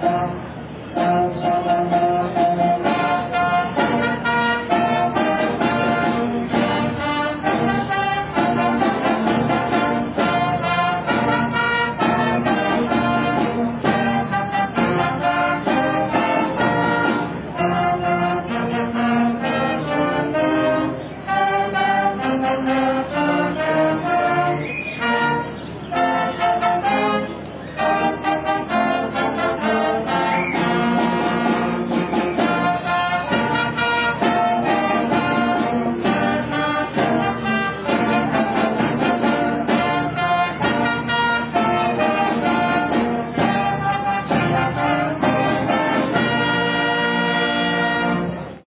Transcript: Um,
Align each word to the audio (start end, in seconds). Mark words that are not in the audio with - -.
Um, 0.00 0.47